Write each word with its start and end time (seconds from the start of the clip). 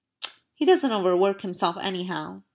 "He 0.55 0.65
doesn't 0.65 0.91
overwork 0.91 1.41
himself 1.41 1.77
anyhow." 1.79 2.41